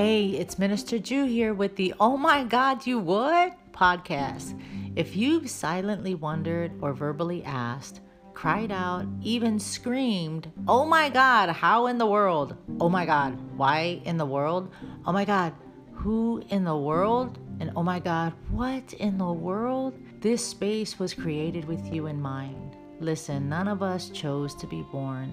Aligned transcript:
Hey, 0.00 0.26
it's 0.26 0.60
Minister 0.60 1.00
Jew 1.00 1.24
here 1.24 1.52
with 1.52 1.74
the 1.74 1.92
Oh 1.98 2.16
My 2.16 2.44
God, 2.44 2.86
You 2.86 3.00
Would 3.00 3.50
podcast. 3.72 4.56
If 4.94 5.16
you've 5.16 5.50
silently 5.50 6.14
wondered 6.14 6.70
or 6.80 6.92
verbally 6.92 7.42
asked, 7.42 8.00
cried 8.32 8.70
out, 8.70 9.06
even 9.22 9.58
screamed, 9.58 10.52
Oh 10.68 10.84
my 10.84 11.08
God, 11.08 11.48
how 11.48 11.88
in 11.88 11.98
the 11.98 12.06
world? 12.06 12.56
Oh 12.80 12.88
my 12.88 13.06
God, 13.06 13.40
why 13.56 14.00
in 14.04 14.18
the 14.18 14.24
world? 14.24 14.72
Oh 15.04 15.10
my 15.10 15.24
God, 15.24 15.52
who 15.94 16.44
in 16.48 16.62
the 16.62 16.76
world? 16.76 17.36
And 17.58 17.72
oh 17.74 17.82
my 17.82 17.98
God, 17.98 18.34
what 18.50 18.92
in 18.92 19.18
the 19.18 19.32
world? 19.32 19.94
This 20.20 20.46
space 20.46 21.00
was 21.00 21.12
created 21.12 21.64
with 21.64 21.92
you 21.92 22.06
in 22.06 22.22
mind. 22.22 22.76
Listen, 23.00 23.48
none 23.48 23.66
of 23.66 23.82
us 23.82 24.10
chose 24.10 24.54
to 24.54 24.68
be 24.68 24.82
born. 24.92 25.30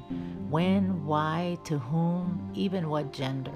When, 0.49 1.05
why, 1.05 1.59
to 1.65 1.77
whom, 1.77 2.49
even 2.55 2.89
what 2.89 3.13
gender. 3.13 3.53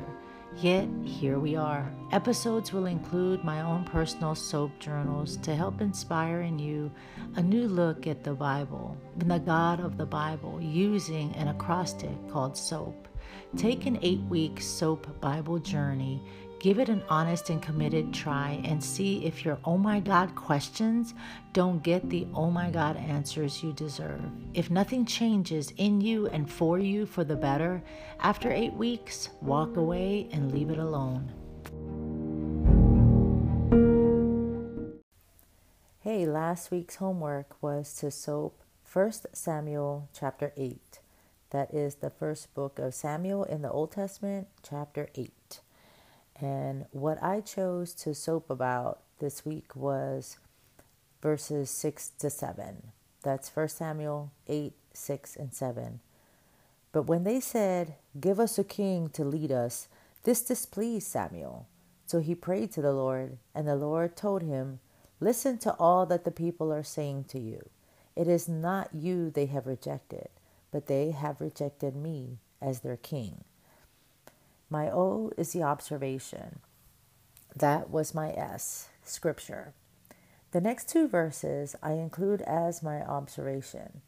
Yet, 0.58 0.90
here 1.06 1.40
we 1.40 1.56
are. 1.56 1.90
Episodes 2.12 2.74
will 2.74 2.88
include 2.88 3.44
my 3.44 3.62
own 3.62 3.86
personal 3.86 4.36
soap 4.36 4.72
journals 4.80 5.38
to 5.38 5.56
help 5.56 5.80
inspire 5.80 6.42
in 6.42 6.60
you 6.60 6.92
a 7.36 7.42
new 7.42 7.68
look 7.68 8.08
at 8.08 8.24
the 8.24 8.34
Bible, 8.34 8.98
and 9.20 9.32
the 9.32 9.40
God 9.40 9.80
of 9.80 9.98
the 9.98 10.06
Bible, 10.06 10.60
using 10.60 11.34
an 11.36 11.50
acrostic 11.50 12.28
called 12.30 12.58
SOAP. 12.58 13.08
Take 13.56 13.86
an 13.86 14.00
eight 14.02 14.22
week 14.24 14.60
SOAP 14.60 15.22
Bible 15.22 15.60
journey 15.60 16.22
Give 16.60 16.80
it 16.80 16.90
an 16.90 17.04
honest 17.08 17.50
and 17.50 17.62
committed 17.62 18.14
try 18.14 18.60
and 18.66 18.84
see 18.84 19.26
if 19.26 19.46
your 19.46 19.58
oh 19.64 19.78
my 19.78 20.02
God 20.02 20.36
questions 20.36 21.14
don't 21.54 21.82
get 21.82 22.10
the 22.10 22.28
oh 22.34 22.52
my 22.52 22.70
God 22.70 22.98
answers 22.98 23.64
you 23.64 23.72
deserve. 23.72 24.22
If 24.54 24.70
nothing 24.70 25.06
changes 25.06 25.72
in 25.78 26.02
you 26.02 26.28
and 26.28 26.52
for 26.52 26.78
you 26.78 27.06
for 27.06 27.24
the 27.24 27.38
better, 27.38 27.82
after 28.20 28.52
eight 28.52 28.74
weeks, 28.74 29.30
walk 29.42 29.78
away 29.78 30.28
and 30.34 30.52
leave 30.52 30.70
it 30.70 30.80
alone. 30.80 31.32
Hey, 36.02 36.26
last 36.26 36.72
week's 36.72 36.96
homework 36.96 37.56
was 37.64 37.94
to 37.96 38.12
soap 38.12 38.62
1 38.92 39.12
Samuel 39.32 40.10
chapter 40.14 40.52
8. 40.58 41.00
That 41.52 41.74
is 41.74 41.96
the 41.96 42.10
first 42.10 42.54
book 42.54 42.80
of 42.80 42.94
Samuel 42.94 43.46
in 43.46 43.62
the 43.62 43.72
Old 43.72 43.94
Testament, 43.94 44.50
chapter 44.62 45.08
8. 45.16 45.62
And 46.42 46.86
what 46.92 47.22
I 47.22 47.42
chose 47.42 47.94
to 47.96 48.14
soap 48.14 48.50
about 48.50 49.00
this 49.20 49.46
week 49.46 49.76
was 49.76 50.38
verses 51.22 51.70
6 51.70 52.12
to 52.20 52.30
7. 52.30 52.92
That's 53.24 53.54
1 53.54 53.68
Samuel 53.70 54.32
8, 54.48 54.74
6, 54.94 55.36
and 55.36 55.54
7. 55.54 56.00
But 56.92 57.04
when 57.04 57.24
they 57.24 57.40
said, 57.40 57.96
Give 58.20 58.40
us 58.40 58.58
a 58.58 58.64
king 58.64 59.10
to 59.10 59.24
lead 59.24 59.52
us, 59.52 59.88
this 60.24 60.42
displeased 60.42 61.08
Samuel. 61.08 61.68
So 62.06 62.20
he 62.20 62.36
prayed 62.36 62.72
to 62.74 62.82
the 62.82 62.94
Lord, 62.94 63.38
and 63.54 63.68
the 63.68 63.76
Lord 63.76 64.16
told 64.16 64.42
him, 64.42 64.80
Listen 65.20 65.58
to 65.60 65.74
all 65.74 66.06
that 66.06 66.24
the 66.24 66.32
people 66.32 66.72
are 66.72 66.84
saying 66.84 67.26
to 67.26 67.40
you. 67.40 67.70
It 68.16 68.28
is 68.28 68.48
not 68.48 68.94
you 68.94 69.30
they 69.30 69.46
have 69.48 69.68
rejected, 69.68 70.30
but 70.72 70.88
they 70.88 71.12
have 71.12 71.42
rejected 71.42 71.96
me 71.96 72.40
as 72.62 72.80
their 72.80 72.98
king. 72.98 73.44
My 74.70 74.90
O 74.90 75.32
is 75.38 75.54
the 75.54 75.64
observation. 75.64 76.60
That 77.56 77.90
was 77.90 78.14
my 78.14 78.30
S, 78.32 78.90
scripture. 79.04 79.74
The 80.52 80.62
next 80.62 80.90
two 80.90 81.08
verses 81.08 81.76
I 81.82 81.94
include 81.94 82.42
as 82.42 82.84
my 82.84 83.02
observation. 83.02 84.02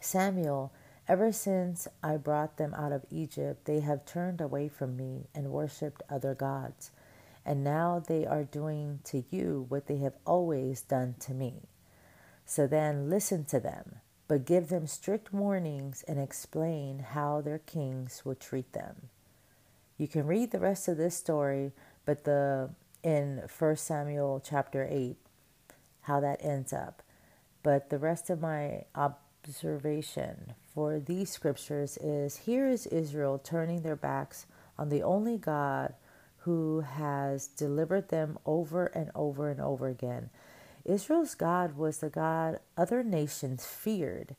Samuel, 0.00 0.72
ever 1.06 1.32
since 1.32 1.86
I 2.02 2.16
brought 2.16 2.56
them 2.56 2.74
out 2.74 2.92
of 2.92 3.06
Egypt, 3.10 3.64
they 3.64 3.80
have 3.80 4.04
turned 4.04 4.40
away 4.40 4.68
from 4.68 4.96
me 4.96 5.28
and 5.34 5.52
worshipped 5.52 6.02
other 6.10 6.34
gods. 6.34 6.90
And 7.44 7.62
now 7.64 8.02
they 8.04 8.26
are 8.26 8.44
doing 8.44 9.00
to 9.04 9.24
you 9.30 9.66
what 9.68 9.86
they 9.86 9.98
have 9.98 10.14
always 10.24 10.82
done 10.82 11.14
to 11.20 11.34
me. 11.34 11.68
So 12.44 12.66
then 12.66 13.08
listen 13.08 13.44
to 13.46 13.60
them, 13.60 13.96
but 14.28 14.44
give 14.44 14.68
them 14.68 14.86
strict 14.86 15.32
warnings 15.32 16.04
and 16.06 16.18
explain 16.20 17.00
how 17.00 17.40
their 17.40 17.58
kings 17.58 18.22
will 18.24 18.34
treat 18.34 18.72
them. 18.72 19.08
You 19.98 20.08
can 20.08 20.26
read 20.26 20.50
the 20.50 20.58
rest 20.58 20.88
of 20.88 20.96
this 20.96 21.16
story, 21.16 21.72
but 22.04 22.24
the 22.24 22.70
in 23.02 23.42
1 23.58 23.76
Samuel 23.76 24.40
chapter 24.44 24.86
8, 24.88 25.16
how 26.02 26.20
that 26.20 26.44
ends 26.44 26.72
up. 26.72 27.02
But 27.62 27.90
the 27.90 27.98
rest 27.98 28.30
of 28.30 28.40
my 28.40 28.84
observation 28.94 30.54
for 30.74 30.98
these 30.98 31.30
scriptures 31.30 31.98
is 31.98 32.38
here 32.38 32.66
is 32.66 32.86
Israel 32.86 33.38
turning 33.38 33.82
their 33.82 33.96
backs 33.96 34.46
on 34.78 34.88
the 34.88 35.02
only 35.02 35.36
God 35.36 35.94
who 36.38 36.80
has 36.80 37.46
delivered 37.46 38.08
them 38.08 38.38
over 38.46 38.86
and 38.86 39.10
over 39.14 39.48
and 39.48 39.60
over 39.60 39.88
again. 39.88 40.30
Israel's 40.84 41.34
God 41.36 41.76
was 41.76 41.98
the 41.98 42.08
God 42.08 42.58
other 42.76 43.04
nations 43.04 43.64
feared. 43.64 44.34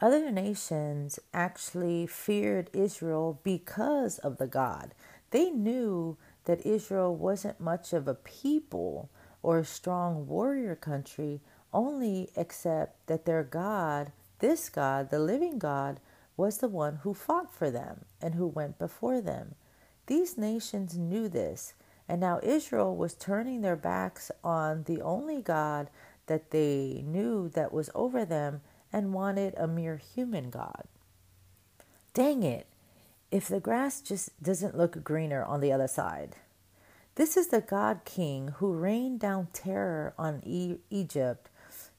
Other 0.00 0.30
nations 0.30 1.18
actually 1.34 2.06
feared 2.06 2.70
Israel 2.72 3.38
because 3.42 4.18
of 4.18 4.38
the 4.38 4.46
God. 4.46 4.94
They 5.30 5.50
knew 5.50 6.16
that 6.46 6.64
Israel 6.64 7.14
wasn't 7.14 7.60
much 7.60 7.92
of 7.92 8.08
a 8.08 8.14
people 8.14 9.10
or 9.42 9.58
a 9.58 9.64
strong 9.64 10.26
warrior 10.26 10.74
country, 10.74 11.40
only 11.72 12.30
except 12.34 13.06
that 13.08 13.26
their 13.26 13.42
God, 13.42 14.12
this 14.38 14.70
God, 14.70 15.10
the 15.10 15.18
living 15.18 15.58
God, 15.58 16.00
was 16.34 16.58
the 16.58 16.68
one 16.68 16.96
who 17.02 17.12
fought 17.12 17.52
for 17.52 17.70
them 17.70 18.06
and 18.22 18.34
who 18.34 18.46
went 18.46 18.78
before 18.78 19.20
them. 19.20 19.54
These 20.06 20.38
nations 20.38 20.96
knew 20.96 21.28
this, 21.28 21.74
and 22.08 22.20
now 22.20 22.40
Israel 22.42 22.96
was 22.96 23.14
turning 23.14 23.60
their 23.60 23.76
backs 23.76 24.30
on 24.42 24.84
the 24.84 25.02
only 25.02 25.42
God 25.42 25.90
that 26.26 26.50
they 26.52 27.04
knew 27.06 27.50
that 27.50 27.72
was 27.72 27.90
over 27.94 28.24
them 28.24 28.62
and 28.92 29.14
wanted 29.14 29.54
a 29.56 29.66
mere 29.66 29.96
human 29.96 30.50
God. 30.50 30.84
Dang 32.14 32.42
it, 32.42 32.66
if 33.30 33.46
the 33.48 33.60
grass 33.60 34.00
just 34.00 34.42
doesn't 34.42 34.76
look 34.76 35.04
greener 35.04 35.44
on 35.44 35.60
the 35.60 35.72
other 35.72 35.88
side. 35.88 36.36
This 37.14 37.36
is 37.36 37.48
the 37.48 37.60
God 37.60 38.00
King 38.04 38.48
who 38.58 38.72
rained 38.72 39.20
down 39.20 39.48
terror 39.52 40.14
on 40.18 40.42
e- 40.44 40.78
Egypt 40.90 41.48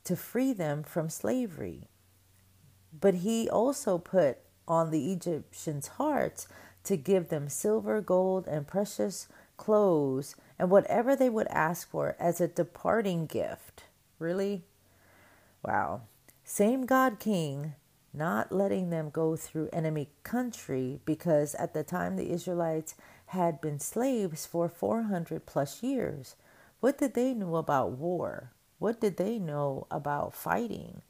to 0.03 0.15
free 0.15 0.53
them 0.53 0.83
from 0.83 1.09
slavery. 1.09 1.87
But 2.99 3.15
he 3.15 3.49
also 3.49 3.97
put 3.97 4.39
on 4.67 4.91
the 4.91 5.11
Egyptians' 5.11 5.87
hearts 5.87 6.47
to 6.83 6.97
give 6.97 7.29
them 7.29 7.49
silver, 7.49 8.01
gold, 8.01 8.47
and 8.47 8.67
precious 8.67 9.27
clothes 9.57 10.35
and 10.57 10.69
whatever 10.69 11.15
they 11.15 11.29
would 11.29 11.47
ask 11.47 11.89
for 11.89 12.15
as 12.19 12.41
a 12.41 12.47
departing 12.47 13.25
gift. 13.27 13.83
Really? 14.19 14.63
Wow. 15.63 16.01
Same 16.53 16.85
God 16.85 17.17
King, 17.17 17.75
not 18.13 18.51
letting 18.51 18.89
them 18.89 19.09
go 19.09 19.37
through 19.37 19.69
enemy 19.71 20.09
country 20.23 20.99
because 21.05 21.55
at 21.55 21.73
the 21.73 21.81
time 21.81 22.17
the 22.17 22.29
Israelites 22.29 22.93
had 23.27 23.61
been 23.61 23.79
slaves 23.79 24.45
for 24.45 24.67
400 24.67 25.45
plus 25.45 25.81
years. 25.81 26.35
What 26.81 26.97
did 26.97 27.13
they 27.13 27.33
know 27.33 27.55
about 27.55 27.93
war? 27.93 28.51
What 28.79 28.99
did 28.99 29.15
they 29.15 29.39
know 29.39 29.87
about 29.89 30.33
fighting? 30.33 31.03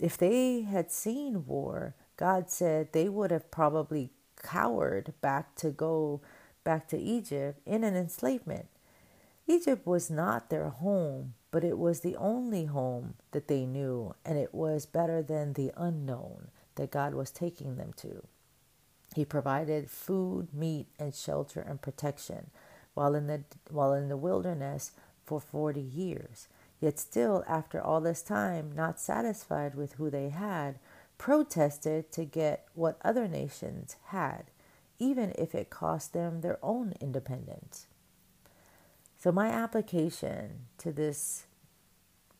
If 0.00 0.16
they 0.16 0.60
had 0.60 0.92
seen 0.92 1.44
war, 1.44 1.96
God 2.16 2.48
said 2.48 2.92
they 2.92 3.08
would 3.08 3.32
have 3.32 3.50
probably 3.50 4.10
cowered 4.36 5.14
back 5.20 5.56
to 5.56 5.70
go 5.70 6.20
back 6.62 6.86
to 6.90 6.96
Egypt 6.96 7.58
in 7.66 7.82
an 7.82 7.96
enslavement. 7.96 8.68
Egypt 9.48 9.84
was 9.84 10.08
not 10.08 10.48
their 10.48 10.68
home, 10.68 11.34
but 11.50 11.64
it 11.64 11.78
was 11.78 12.00
the 12.00 12.16
only 12.16 12.66
home 12.66 13.14
that 13.32 13.48
they 13.48 13.64
knew, 13.64 14.14
and 14.24 14.38
it 14.38 14.54
was 14.54 14.86
better 14.86 15.22
than 15.22 15.52
the 15.52 15.72
unknown 15.76 16.48
that 16.74 16.90
God 16.90 17.14
was 17.14 17.30
taking 17.30 17.76
them 17.76 17.92
to. 17.96 18.24
He 19.14 19.24
provided 19.24 19.90
food, 19.90 20.52
meat, 20.52 20.86
and 20.98 21.14
shelter 21.14 21.60
and 21.60 21.80
protection 21.80 22.50
while 22.94 23.14
in 23.14 23.26
the 23.26 23.44
while 23.70 23.92
in 23.92 24.08
the 24.08 24.16
wilderness 24.16 24.92
for 25.24 25.40
40 25.40 25.80
years. 25.80 26.48
Yet 26.80 26.98
still 26.98 27.44
after 27.48 27.80
all 27.80 28.00
this 28.00 28.22
time, 28.22 28.72
not 28.74 29.00
satisfied 29.00 29.74
with 29.74 29.94
who 29.94 30.10
they 30.10 30.28
had, 30.28 30.78
protested 31.16 32.12
to 32.12 32.24
get 32.24 32.66
what 32.74 32.98
other 33.04 33.26
nations 33.26 33.96
had, 34.06 34.44
even 34.98 35.32
if 35.36 35.54
it 35.54 35.70
cost 35.70 36.12
them 36.12 36.40
their 36.40 36.58
own 36.62 36.94
independence. 37.00 37.86
So 39.18 39.32
my 39.32 39.48
application 39.48 40.66
to 40.78 40.92
this 40.92 41.44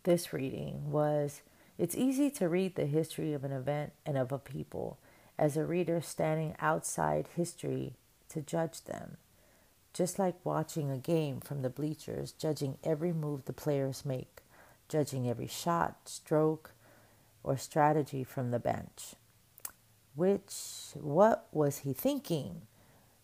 this 0.04 0.32
reading 0.32 0.92
was 0.92 1.42
it's 1.76 1.96
easy 1.96 2.30
to 2.30 2.48
read 2.48 2.76
the 2.76 2.86
history 2.86 3.32
of 3.32 3.42
an 3.42 3.50
event 3.50 3.92
and 4.06 4.16
of 4.16 4.30
a 4.30 4.38
people 4.38 4.98
as 5.36 5.56
a 5.56 5.64
reader 5.64 6.00
standing 6.00 6.54
outside 6.60 7.28
history 7.36 7.94
to 8.28 8.40
judge 8.40 8.84
them. 8.84 9.16
Just 9.92 10.20
like 10.20 10.36
watching 10.44 10.88
a 10.88 10.98
game 10.98 11.40
from 11.40 11.62
the 11.62 11.69
bleachers, 11.69 12.30
judging 12.30 12.78
every 12.84 13.12
move 13.12 13.44
the 13.44 13.52
players 13.52 14.04
make, 14.04 14.42
judging 14.88 15.28
every 15.28 15.48
shot, 15.48 16.08
stroke, 16.08 16.72
or 17.42 17.56
strategy 17.56 18.22
from 18.22 18.52
the 18.52 18.60
bench. 18.60 19.14
Which, 20.14 20.54
what 20.94 21.48
was 21.50 21.78
he 21.78 21.92
thinking? 21.92 22.62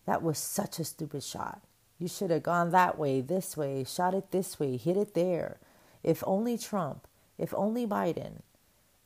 That 0.05 0.21
was 0.21 0.37
such 0.37 0.77
a 0.77 0.85
stupid 0.85 1.23
shot. 1.23 1.61
You 1.97 2.07
should 2.07 2.29
have 2.29 2.43
gone 2.43 2.71
that 2.71 2.97
way, 2.97 3.21
this 3.21 3.55
way, 3.55 3.83
shot 3.83 4.13
it 4.13 4.31
this 4.31 4.59
way, 4.59 4.77
hit 4.77 4.97
it 4.97 5.13
there. 5.13 5.59
If 6.03 6.23
only 6.27 6.57
Trump, 6.57 7.07
if 7.37 7.53
only 7.53 7.87
Biden. 7.87 8.41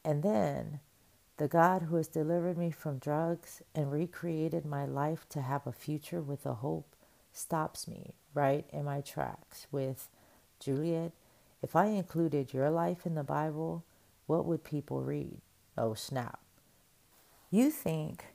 And 0.03 0.23
then 0.23 0.79
the 1.37 1.47
God 1.47 1.83
who 1.83 1.95
has 1.95 2.07
delivered 2.07 2.57
me 2.57 2.71
from 2.71 2.97
drugs 2.97 3.61
and 3.73 3.91
recreated 3.91 4.65
my 4.65 4.85
life 4.85 5.25
to 5.29 5.41
have 5.41 5.65
a 5.65 5.71
future 5.71 6.21
with 6.21 6.45
a 6.45 6.55
hope 6.55 6.95
stops 7.31 7.87
me 7.87 8.13
right 8.33 8.65
in 8.73 8.85
my 8.85 9.01
tracks 9.01 9.67
with 9.71 10.09
Juliet. 10.59 11.11
If 11.61 11.75
I 11.75 11.85
included 11.85 12.53
your 12.53 12.69
life 12.69 13.05
in 13.05 13.15
the 13.15 13.23
Bible, 13.23 13.83
what 14.27 14.45
would 14.45 14.63
people 14.63 15.01
read? 15.01 15.37
Oh, 15.77 15.93
snap. 15.93 16.39
You 17.51 17.71
think 17.71 18.25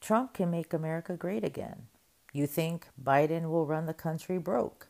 Trump 0.00 0.34
can 0.34 0.50
make 0.50 0.72
America 0.72 1.14
great 1.14 1.44
again. 1.44 1.86
You 2.34 2.48
think 2.48 2.88
Biden 3.00 3.48
will 3.48 3.64
run 3.64 3.86
the 3.86 3.94
country 3.94 4.38
broke. 4.38 4.88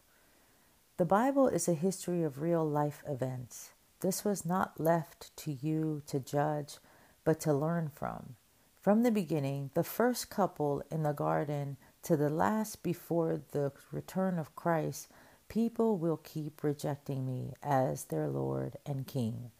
The 0.97 1.05
Bible 1.05 1.47
is 1.47 1.69
a 1.69 1.75
history 1.75 2.23
of 2.23 2.41
real 2.41 2.67
life 2.67 3.03
events. 3.07 3.73
This 4.01 4.25
was 4.25 4.47
not 4.47 4.81
left 4.81 5.37
to 5.37 5.53
you 5.53 6.03
to 6.07 6.19
judge, 6.19 6.79
but 7.23 7.41
to 7.41 7.53
learn 7.53 7.91
from. 7.95 8.37
From 8.81 9.03
the 9.03 9.11
beginning, 9.11 9.71
the 9.75 9.85
first 9.85 10.31
couple 10.31 10.83
in 10.91 11.03
the 11.03 11.13
garden 11.13 11.77
to 12.05 12.17
the 12.17 12.31
last 12.31 12.83
before 12.83 13.43
the 13.51 13.73
return 13.93 14.39
of 14.39 14.57
Christ, 14.57 15.09
people 15.49 15.99
will 15.99 16.17
keep 16.17 16.65
rejecting 16.65 17.27
me 17.27 17.53
as 17.63 18.07
their 18.07 18.29
Lord 18.29 18.79
and 18.87 19.07
King. 19.07 19.51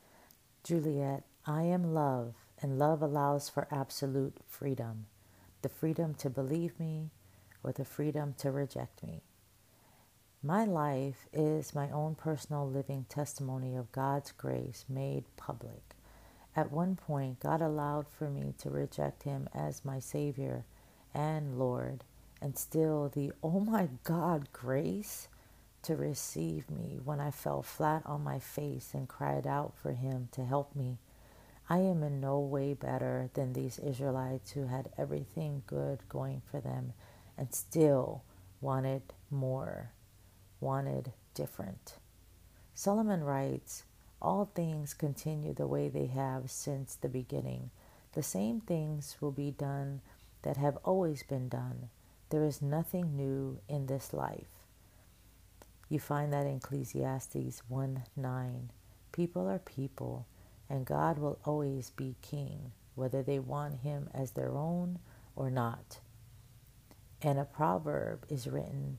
Juliet, 0.63 1.25
I 1.47 1.65
am 1.65 1.93
love, 1.93 2.35
and 2.63 2.79
love 2.79 3.03
allows 3.03 3.51
for 3.51 3.69
absolute 3.71 4.39
freedom 4.49 5.05
the 5.65 5.69
freedom 5.71 6.13
to 6.13 6.29
believe 6.29 6.79
me, 6.79 7.09
or 7.65 7.73
the 7.73 7.85
freedom 7.85 8.35
to 8.39 8.53
reject 8.53 9.03
me. 9.03 9.23
My 10.43 10.67
life 10.67 11.27
is 11.33 11.75
my 11.75 11.91
own 11.91 12.15
personal 12.15 12.69
living 12.69 13.07
testimony 13.09 13.75
of 13.75 13.91
God's 13.93 14.31
grace 14.31 14.85
made 14.91 15.25
public. 15.39 15.97
At 16.55 16.71
one 16.71 16.97
point, 16.97 17.41
God 17.41 17.63
allowed 17.63 18.07
for 18.07 18.29
me 18.29 18.53
to 18.59 18.69
reject 18.69 19.23
Him 19.23 19.49
as 19.55 19.85
my 19.87 19.99
Savior 19.99 20.67
and 21.15 21.59
Lord, 21.59 22.05
and 22.43 22.59
still 22.59 23.09
the 23.09 23.33
oh 23.43 23.59
my 23.59 23.89
God 24.05 24.53
grace 24.53 25.29
to 25.83 25.97
receive 25.97 26.71
me 26.71 27.01
when 27.03 27.21
I 27.21 27.31
fell 27.31 27.63
flat 27.63 28.03
on 28.05 28.23
my 28.23 28.39
face 28.39 28.91
and 28.93 29.09
cried 29.09 29.47
out 29.47 29.73
for 29.77 29.93
Him 29.93 30.29
to 30.33 30.45
help 30.45 30.77
me. 30.77 30.99
I 31.71 31.79
am 31.79 32.03
in 32.03 32.21
no 32.21 32.39
way 32.39 32.75
better 32.75 33.31
than 33.33 33.55
these 33.55 33.79
Israelites 33.79 34.51
who 34.53 34.67
had 34.67 34.91
everything 34.99 35.63
good 35.67 36.07
going 36.11 36.43
for 36.51 36.61
them 36.61 36.93
and 37.37 37.55
still 37.55 38.23
wanted 38.61 39.03
more, 39.31 39.91
wanted 40.61 41.13
different. 41.35 41.95
Solomon 42.75 43.23
writes, 43.23 43.85
All 44.21 44.51
things 44.55 44.95
continue 44.95 45.53
the 45.53 45.67
way 45.67 45.89
they 45.89 46.07
have 46.07 46.51
since 46.51 46.95
the 46.95 47.09
beginning. 47.09 47.71
The 48.15 48.23
same 48.23 48.61
things 48.61 49.17
will 49.21 49.33
be 49.33 49.51
done 49.51 50.01
that 50.43 50.57
have 50.57 50.79
always 50.85 51.23
been 51.23 51.49
done. 51.49 51.89
There 52.31 52.45
is 52.45 52.63
nothing 52.63 53.17
new 53.17 53.59
in 53.69 53.87
this 53.87 54.13
life. 54.13 54.65
You 55.89 56.01
find 56.01 56.33
that 56.33 56.47
in 56.47 56.57
Ecclesiastes 56.57 57.63
1 57.69 58.03
9. 58.17 58.71
People 59.13 59.49
are 59.49 59.59
people, 59.59 60.27
and 60.69 60.87
God 60.87 61.19
will 61.19 61.39
always 61.45 61.91
be 61.91 62.17
king, 62.23 62.73
whether 62.95 63.23
they 63.23 63.39
want 63.39 63.81
him 63.81 64.09
as 64.13 64.33
their 64.33 64.57
own 64.57 64.99
or 65.37 65.51
not. 65.51 65.99
And 67.25 67.41
a 67.41 67.47
proverb 67.47 68.27
is 68.31 68.49
written 68.49 68.99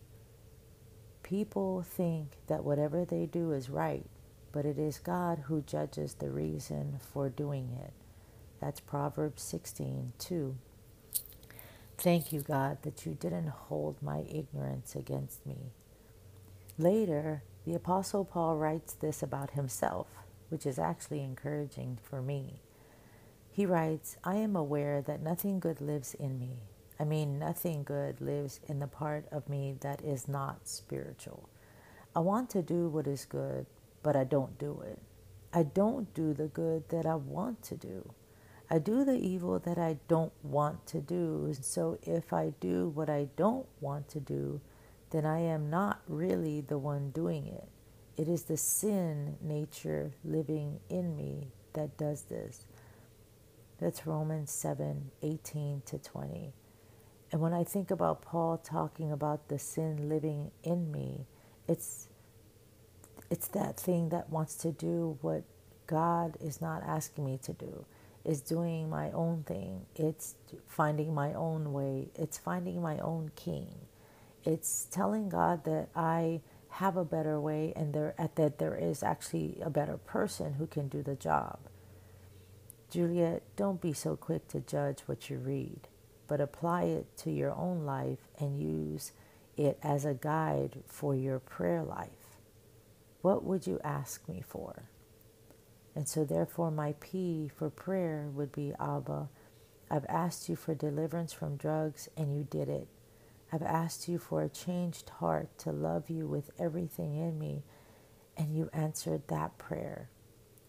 People 1.23 1.83
think 1.83 2.37
that 2.47 2.65
whatever 2.65 3.05
they 3.05 3.27
do 3.27 3.51
is 3.53 3.69
right, 3.69 4.05
but 4.51 4.65
it 4.65 4.79
is 4.79 4.99
God 4.99 5.43
who 5.47 5.61
judges 5.61 6.15
the 6.15 6.31
reason 6.31 6.99
for 7.13 7.29
doing 7.29 7.71
it. 7.83 7.93
That's 8.61 8.79
Proverbs 8.81 9.43
16 9.43 10.13
2. 10.19 10.57
Thank 11.99 12.33
you, 12.33 12.41
God, 12.41 12.79
that 12.83 13.05
you 13.05 13.13
didn't 13.15 13.49
hold 13.49 14.01
my 14.03 14.25
ignorance 14.29 14.95
against 14.95 15.45
me. 15.45 15.73
Later, 16.79 17.43
the 17.65 17.75
Apostle 17.75 18.25
Paul 18.25 18.57
writes 18.57 18.93
this 18.95 19.23
about 19.23 19.51
himself, 19.51 20.07
which 20.49 20.65
is 20.65 20.79
actually 20.79 21.23
encouraging 21.23 21.99
for 22.03 22.21
me. 22.21 22.61
He 23.51 23.65
writes, 23.65 24.17
I 24.23 24.35
am 24.37 24.55
aware 24.55 25.01
that 25.03 25.21
nothing 25.23 25.59
good 25.59 25.81
lives 25.81 26.15
in 26.15 26.39
me 26.39 26.59
I 26.99 27.03
mean, 27.03 27.39
nothing 27.39 27.83
good 27.83 28.21
lives 28.21 28.59
in 28.67 28.79
the 28.79 28.87
part 28.87 29.25
of 29.31 29.49
me 29.49 29.75
that 29.81 30.01
is 30.01 30.27
not 30.27 30.67
spiritual. 30.67 31.49
I 32.15 32.19
want 32.19 32.49
to 32.51 32.61
do 32.61 32.87
what 32.87 33.07
is 33.07 33.25
good, 33.25 33.65
but 34.01 34.15
I 34.15 34.23
don't 34.23 34.57
do 34.57 34.81
it. 34.85 34.99
I 35.53 35.63
don't 35.63 36.13
do 36.13 36.33
the 36.33 36.47
good 36.47 36.87
that 36.89 37.05
I 37.05 37.15
want 37.15 37.61
to 37.63 37.75
do. 37.75 38.13
I 38.69 38.79
do 38.79 39.03
the 39.03 39.17
evil 39.17 39.59
that 39.59 39.77
I 39.77 39.97
don't 40.07 40.33
want 40.41 40.87
to 40.87 41.01
do. 41.01 41.43
And 41.45 41.63
so 41.63 41.99
if 42.03 42.33
I 42.33 42.53
do 42.59 42.89
what 42.89 43.09
I 43.09 43.27
don't 43.35 43.67
want 43.79 44.07
to 44.09 44.19
do, 44.19 44.61
then 45.11 45.25
I 45.25 45.39
am 45.39 45.69
not 45.69 46.01
really 46.07 46.61
the 46.61 46.77
one 46.77 47.11
doing 47.11 47.47
it. 47.47 47.67
It 48.17 48.27
is 48.27 48.43
the 48.43 48.57
sin 48.57 49.37
nature 49.41 50.13
living 50.23 50.79
in 50.89 51.15
me 51.15 51.49
that 51.73 51.97
does 51.97 52.23
this. 52.23 52.65
That's 53.77 54.07
Romans 54.07 54.51
7 54.51 55.11
18 55.21 55.81
to 55.85 55.97
20. 55.97 56.53
And 57.35 57.41
when 57.41 57.51
I 57.51 57.65
think 57.65 57.91
about 57.91 58.21
Paul 58.21 58.57
talking 58.57 59.11
about 59.11 59.49
the 59.49 59.59
sin 59.59 60.07
living 60.07 60.51
in 60.63 60.89
me, 60.89 61.25
it's 61.67 62.07
it's 63.29 63.49
that 63.49 63.77
thing 63.77 64.07
that 64.07 64.29
wants 64.29 64.55
to 64.59 64.71
do 64.71 65.17
what 65.19 65.43
God 65.85 66.37
is 66.39 66.61
not 66.61 66.81
asking 66.83 67.25
me 67.25 67.37
to 67.43 67.51
do. 67.51 67.83
It's 68.23 68.39
doing 68.39 68.89
my 68.89 69.11
own 69.11 69.43
thing. 69.43 69.85
It's 69.97 70.35
finding 70.69 71.13
my 71.13 71.33
own 71.33 71.73
way. 71.73 72.07
It's 72.15 72.37
finding 72.37 72.81
my 72.81 72.99
own 72.99 73.31
king. 73.35 73.67
It's 74.45 74.85
telling 74.85 75.27
God 75.27 75.65
that 75.65 75.89
I 75.93 76.39
have 76.69 76.95
a 76.95 77.03
better 77.03 77.37
way 77.37 77.73
and 77.75 77.93
there 77.93 78.15
at 78.17 78.37
that 78.37 78.59
there 78.59 78.77
is 78.77 79.03
actually 79.03 79.59
a 79.61 79.69
better 79.69 79.97
person 79.97 80.53
who 80.53 80.67
can 80.67 80.87
do 80.87 81.03
the 81.03 81.15
job. 81.15 81.59
Juliet, 82.89 83.43
don't 83.57 83.81
be 83.81 83.91
so 83.91 84.15
quick 84.15 84.47
to 84.47 84.61
judge 84.61 85.01
what 85.01 85.29
you 85.29 85.37
read 85.37 85.89
but 86.27 86.41
apply 86.41 86.83
it 86.83 87.17
to 87.17 87.31
your 87.31 87.53
own 87.53 87.85
life 87.85 88.19
and 88.39 88.59
use 88.59 89.11
it 89.57 89.77
as 89.83 90.05
a 90.05 90.13
guide 90.13 90.83
for 90.87 91.15
your 91.15 91.39
prayer 91.39 91.83
life. 91.83 92.09
What 93.21 93.43
would 93.43 93.67
you 93.67 93.79
ask 93.83 94.27
me 94.29 94.43
for? 94.47 94.89
And 95.95 96.07
so, 96.07 96.25
therefore, 96.25 96.71
my 96.71 96.95
P 96.99 97.49
for 97.55 97.69
prayer 97.69 98.29
would 98.33 98.51
be 98.51 98.73
Abba, 98.79 99.29
I've 99.89 100.05
asked 100.09 100.49
you 100.49 100.55
for 100.55 100.75
deliverance 100.75 101.33
from 101.33 101.57
drugs 101.57 102.09
and 102.17 102.35
you 102.35 102.45
did 102.49 102.69
it. 102.69 102.87
I've 103.51 103.63
asked 103.63 104.09
you 104.09 104.17
for 104.19 104.41
a 104.43 104.49
changed 104.49 105.09
heart 105.09 105.57
to 105.59 105.71
love 105.71 106.09
you 106.09 106.27
with 106.27 106.51
everything 106.59 107.15
in 107.15 107.39
me, 107.39 107.63
and 108.35 108.55
you 108.55 108.69
answered 108.73 109.27
that 109.27 109.57
prayer. 109.57 110.09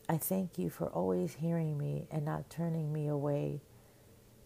I 0.09 0.19
thank 0.19 0.59
you 0.59 0.71
for 0.71 0.89
always 0.89 1.35
hearing 1.37 1.79
me 1.79 2.07
and 2.11 2.25
not 2.25 2.51
turning 2.51 2.93
me 2.93 3.09
away 3.09 3.63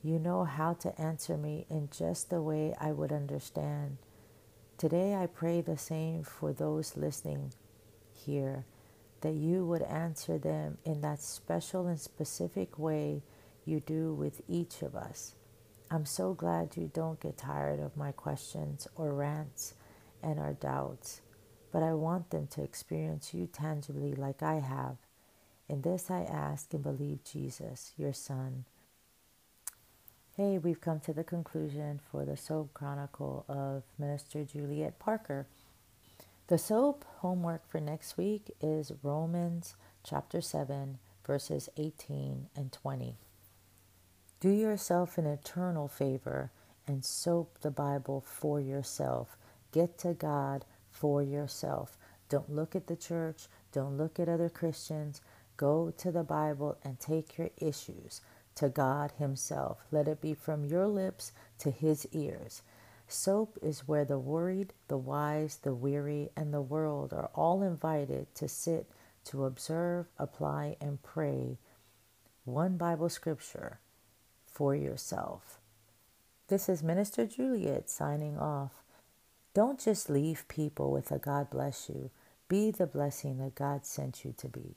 you 0.03 0.19
know 0.19 0.45
how 0.45 0.73
to 0.73 0.99
answer 1.01 1.37
me 1.37 1.67
in 1.69 1.89
just 1.91 2.31
the 2.31 2.41
way 2.41 2.75
I 2.81 2.93
would 2.93 3.13
understand. 3.13 3.99
Today 4.79 5.15
I 5.15 5.27
pray 5.27 5.61
the 5.61 5.77
same 5.77 6.23
for 6.23 6.53
those 6.53 6.97
listening 6.97 7.53
here, 8.15 8.65
that 9.21 9.35
you 9.35 9.67
would 9.67 9.83
answer 9.83 10.39
them 10.39 10.79
in 10.85 11.03
that 11.03 11.21
special 11.21 11.87
and 11.87 12.01
specific 12.01 12.79
way 12.79 13.23
you 13.67 13.81
do 13.81 14.15
with 14.15 14.41
each 14.49 14.81
of 14.81 14.95
us. 14.97 15.35
I'm 15.91 16.07
so 16.07 16.33
glad 16.33 16.77
you 16.77 16.91
don't 16.93 17.21
get 17.21 17.37
tired 17.37 17.81
of 17.81 17.97
my 17.97 18.13
questions 18.13 18.89
or 18.95 19.13
rants 19.13 19.75
and 20.23 20.39
our 20.39 20.55
doubts, 20.55 21.21
but 21.73 21.83
I 21.83 21.93
want 21.93 22.31
them 22.31 22.47
to 22.53 22.63
experience 22.63 23.35
you 23.35 23.47
tangibly 23.47 24.15
like 24.15 24.43
I 24.43 24.61
have. 24.61 24.97
In 25.69 25.83
this 25.83 26.11
I 26.11 26.23
ask 26.23 26.73
and 26.73 26.83
believe 26.83 27.23
Jesus, 27.25 27.93
your 27.99 28.15
Son 28.15 28.65
Hey, 30.43 30.57
we've 30.57 30.81
come 30.81 31.01
to 31.01 31.13
the 31.13 31.23
conclusion 31.23 32.01
for 32.11 32.25
the 32.25 32.35
SOAP 32.35 32.73
Chronicle 32.73 33.45
of 33.47 33.83
Minister 33.99 34.43
Juliet 34.43 34.99
Parker. 34.99 35.47
The 36.47 36.57
SOAP 36.57 37.05
homework 37.19 37.69
for 37.69 37.79
next 37.79 38.17
week 38.17 38.51
is 38.59 38.91
Romans 39.03 39.75
chapter 40.03 40.41
7, 40.41 40.97
verses 41.27 41.69
18 41.77 42.47
and 42.57 42.73
20. 42.73 43.17
Do 44.41 44.49
yourself 44.49 45.19
an 45.19 45.27
eternal 45.27 45.89
favor 45.89 46.51
and 46.87 47.05
soap 47.05 47.59
the 47.61 47.71
Bible 47.71 48.25
for 48.27 48.63
yourself. 48.63 49.37
Get 49.73 49.99
to 49.99 50.15
God 50.15 50.65
for 50.91 51.23
yourself. 51.23 51.99
Don't 52.31 52.51
look 52.51 52.75
at 52.75 52.87
the 52.87 52.97
church, 52.97 53.47
don't 53.73 53.99
look 53.99 54.19
at 54.19 54.31
other 54.31 54.49
Christians. 54.49 55.21
Go 55.59 55.93
to 55.99 56.11
the 56.11 56.25
Bible 56.25 56.79
and 56.83 56.99
take 56.99 57.37
your 57.37 57.51
issues 57.59 58.23
to 58.57 58.69
God 58.69 59.13
Himself. 59.19 59.79
Let 59.91 60.09
it 60.09 60.21
be 60.21 60.35
from 60.35 60.65
your 60.65 60.87
lips 60.87 61.33
to 61.59 61.71
His 61.71 62.07
ears. 62.13 62.63
Soap 63.09 63.59
is 63.63 63.89
where 63.89 64.05
the 64.05 64.19
worried, 64.19 64.73
the 64.89 64.99
wise, 64.99 65.59
the 65.63 65.75
weary, 65.75 66.31
and 66.37 66.55
the 66.55 66.63
world 66.63 67.13
are 67.13 67.31
all 67.35 67.63
invited 67.63 68.33
to 68.37 68.49
sit 68.49 68.89
to 69.25 69.45
observe, 69.45 70.07
apply, 70.19 70.77
and 70.81 71.03
pray 71.03 71.59
one 72.45 72.77
Bible 72.77 73.09
scripture 73.09 73.81
for 74.47 74.75
yourself. 74.75 75.59
This 76.49 76.69
is 76.69 76.83
Minister 76.83 77.27
Juliet 77.27 77.91
signing 77.91 78.39
off. 78.39 78.83
Don't 79.55 79.81
just 79.81 80.11
leave 80.11 80.49
people 80.49 80.91
with 80.93 81.13
a 81.13 81.19
God 81.19 81.51
bless 81.51 81.89
you. 81.89 82.11
Be 82.49 82.71
the 82.71 82.87
blessing 82.87 83.39
that 83.39 83.55
God 83.55 83.85
sent 83.87 84.25
you 84.25 84.35
to 84.39 84.49
be. 84.49 84.77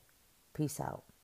Peace 0.53 0.79
out. 0.79 1.03